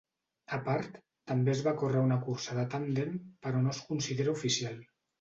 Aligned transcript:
A 0.55 0.57
part, 0.69 0.97
també 1.33 1.53
es 1.53 1.61
va 1.69 1.75
córrer 1.83 2.03
una 2.07 2.19
cursa 2.25 2.59
de 2.63 2.65
tàndem 2.75 3.23
però 3.47 3.65
no 3.69 3.79
es 3.79 3.87
considera 3.95 4.39
oficial. 4.39 4.87